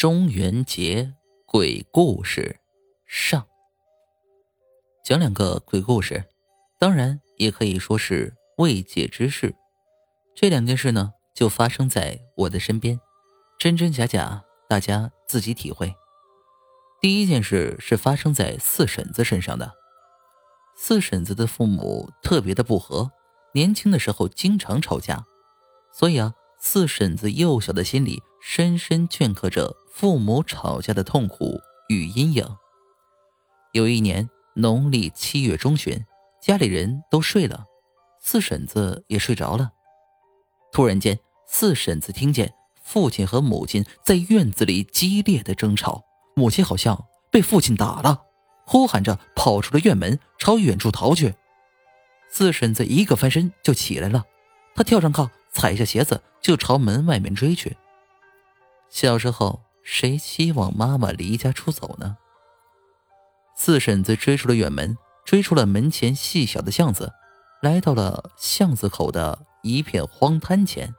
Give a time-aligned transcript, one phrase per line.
[0.00, 1.12] 中元节
[1.44, 2.58] 鬼故事
[3.04, 3.46] 上，
[5.04, 6.24] 讲两个鬼故事，
[6.78, 9.54] 当然也可以说是未解之事。
[10.34, 12.98] 这两件事呢，就发生在我的身边，
[13.58, 15.94] 真真假假，大家自己体会。
[17.02, 19.74] 第一件事是发生在四婶子身上的。
[20.78, 23.10] 四婶子的父母特别的不和，
[23.52, 25.26] 年轻的时候经常吵架，
[25.92, 26.32] 所以啊。
[26.62, 32.44] 四婶子幼小的心里深深镌刻着父母吵架的痛苦与阴影。
[33.72, 36.04] 有一年农历七月中旬，
[36.42, 37.64] 家里人都睡了，
[38.20, 39.70] 四婶子也睡着了。
[40.72, 46.02] 突然间，四婶子听见父亲和母亲在院子里激烈的争吵，
[46.34, 48.22] 母亲好像被父亲打了，
[48.66, 51.34] 呼喊着跑出了院门，朝远处逃去。
[52.30, 54.24] 四婶子一个翻身就起来了，
[54.74, 55.28] 她跳上炕。
[55.52, 57.76] 踩下鞋子就朝门外面追去。
[58.90, 62.18] 小时候，谁希望妈妈离家出走呢？
[63.56, 67.12] 四婶子追出了远门，追出了门前细小的巷子，
[67.62, 70.94] 来到了巷子口的一片荒滩前。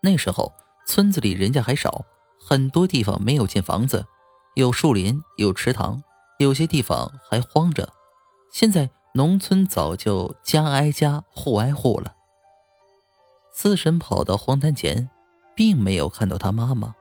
[0.00, 0.54] 那时候，
[0.86, 2.04] 村子里人家还少，
[2.40, 4.06] 很多地方没有建房子，
[4.54, 6.02] 有树林，有池塘，
[6.38, 7.92] 有些地方还荒着。
[8.52, 12.14] 现在，农村早就家挨家，户挨户了。
[13.52, 15.10] 四婶跑到荒滩前，
[15.58, 16.94] 并没有看到他妈妈。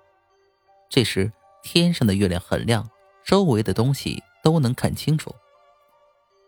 [0.90, 2.90] 这时，天上的月亮很亮，
[3.24, 5.32] 周围的东西都能看清楚。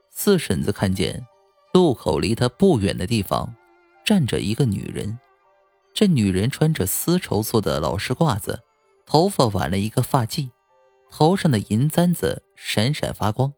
[0.10, 1.24] 四婶子看见
[1.72, 3.54] 路口离她不远的地方
[4.04, 5.20] 站着一个女人，
[5.94, 8.64] 这女人穿着丝绸做的老式褂子，
[9.06, 10.50] 头发挽了一个发髻，
[11.12, 13.54] 头上的银簪子闪闪发光。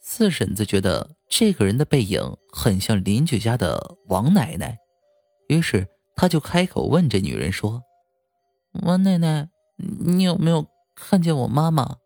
[0.00, 4.76] 四婶子觉得这个人的背影很像邻居家的王奶奶，
[5.46, 5.86] 于是
[6.16, 7.82] 他就开口问这女人说
[8.82, 11.98] ：“王奶奶，你有没有看见我妈妈？”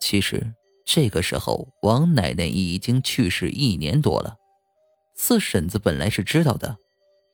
[0.00, 4.36] 其实这个时候，王奶奶已经去世一年多了。
[5.14, 6.78] 四婶子本来是知道的，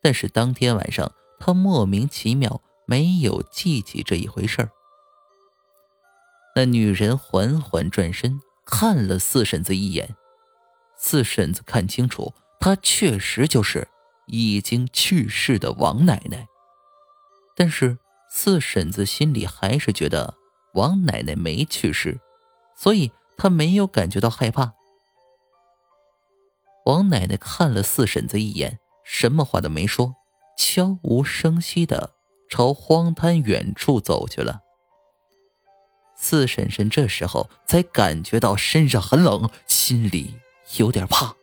[0.03, 4.71] 但是当天晚上她莫名其妙没有记起这一回事儿。
[6.57, 8.41] 那女人缓缓转身。
[8.69, 10.17] 看了四婶子一眼，
[10.99, 13.87] 四婶子看清楚，她确实就是
[14.27, 16.47] 已经去世的王奶奶。
[17.57, 17.99] 但是
[18.31, 20.35] 四婶子心里还是觉得
[20.75, 22.21] 王奶奶没去世，
[22.77, 24.75] 所以她没有感觉到害怕。
[26.85, 30.15] 王奶奶看了四婶子一眼，什么话都没说，
[30.59, 32.15] 悄无声息的
[32.49, 34.61] 朝荒滩远处走去了。
[36.19, 40.35] 四婶婶这时候才感觉到身上很冷，心里
[40.77, 41.35] 有点怕。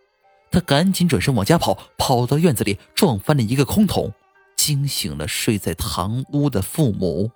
[0.53, 4.13] 他赶紧转身往家跑，跑到院子里撞翻了一个空桶，
[4.55, 7.31] 惊醒了睡在堂屋的父母。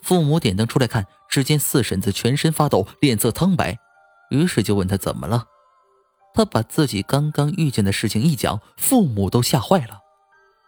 [0.00, 3.76] 父母点灯出来看，只见四婶子全身发抖，脸色苍白，
[4.30, 5.46] 于是就问他怎么了。
[6.34, 9.98] 他把自己刚刚遇见的事情一讲，父母都吓坏了。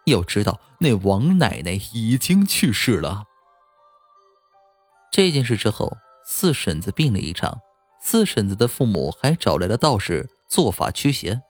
[0.05, 3.23] 要知道，那王奶奶已经去世了。
[5.13, 5.95] 这件事之后，
[6.25, 7.59] 四婶子病了一场，
[8.01, 11.41] 四婶子的父母还找来了道士做法驱邪。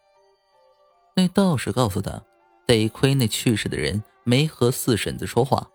[1.13, 2.23] 那道士告诉他，
[2.65, 5.67] 得亏那去世的人没和四婶子说话，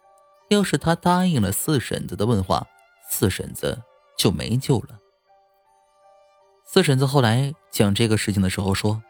[0.49, 2.67] 要是他答应了四婶子的问话，
[3.11, 3.83] 四婶子
[4.17, 4.99] 就没救了。
[6.65, 9.03] 四婶子后来讲这个事情的时候说，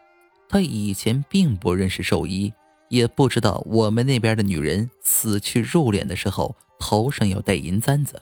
[0.49, 2.53] 她以前并不认识兽医，
[2.89, 8.21] 也不知道我们那边的女人死去入殓的时候头上要戴银簪子。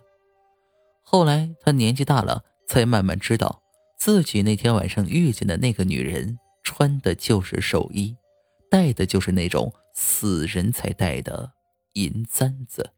[1.02, 3.64] 后来他年纪大了，才慢慢知道，
[3.98, 8.16] 自己那天晚上遇见的那个女人穿的就是寿衣，
[8.70, 11.52] 戴的就是那种死人才戴的
[11.94, 12.92] 银簪子。